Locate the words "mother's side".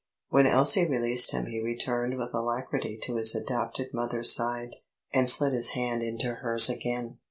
3.93-4.77